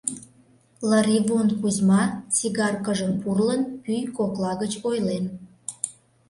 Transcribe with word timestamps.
Лыривон 0.89 1.47
Кузьма, 1.59 2.03
сигаркыжым 2.35 3.13
пурлын, 3.21 3.61
пӱй 3.83 4.03
кокла 4.17 4.51
гыч 4.61 4.73
ойлен: 4.89 5.25